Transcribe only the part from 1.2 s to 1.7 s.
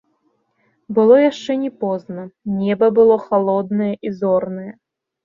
яшчэ не